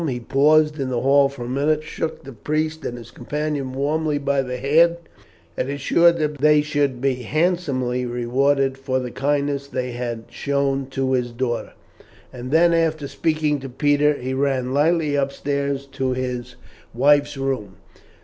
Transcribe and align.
He 0.09 0.19
paused 0.19 0.79
in 0.79 0.89
the 0.89 1.01
hall 1.01 1.29
for 1.29 1.43
a 1.43 1.47
minute, 1.47 1.83
shook 1.83 2.23
the 2.23 2.31
priest 2.33 2.83
and 2.85 2.97
his 2.97 3.11
companion 3.11 3.71
warmly 3.71 4.17
by 4.17 4.41
the 4.41 4.57
hand, 4.57 4.95
and 5.55 5.69
assured 5.69 6.17
them 6.17 6.31
that 6.33 6.41
they 6.41 6.63
should 6.63 6.99
be 7.01 7.13
handsomely 7.21 8.03
rewarded 8.07 8.79
for 8.79 8.97
the 8.97 9.11
kindness 9.11 9.67
they 9.67 9.91
had 9.91 10.23
shown 10.31 10.87
to 10.87 11.11
his 11.11 11.29
daughter, 11.29 11.73
and 12.33 12.49
then 12.49 12.73
after 12.73 13.07
speaking 13.07 13.59
to 13.59 13.69
Peter 13.69 14.13
he 14.15 14.33
ran 14.33 14.73
lightly 14.73 15.13
upstairs 15.13 15.85
to 15.85 16.13
his 16.13 16.55
wife's 16.95 17.37
room. 17.37 17.75